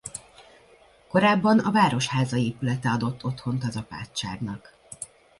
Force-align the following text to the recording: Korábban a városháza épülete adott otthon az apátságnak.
Korábban 1.07 1.59
a 1.59 1.71
városháza 1.71 2.37
épülete 2.37 2.89
adott 2.89 3.23
otthon 3.23 3.61
az 3.67 3.75
apátságnak. 3.77 4.75